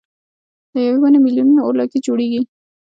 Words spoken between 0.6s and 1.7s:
له یوې ونې مېلیونه